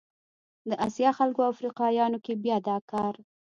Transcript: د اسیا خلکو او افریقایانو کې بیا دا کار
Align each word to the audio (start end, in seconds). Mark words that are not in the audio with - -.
د 0.69 0.71
اسیا 0.87 1.09
خلکو 1.19 1.39
او 1.45 1.51
افریقایانو 1.55 2.17
کې 2.25 2.33
بیا 2.43 2.57
دا 2.67 2.77
کار 2.91 3.13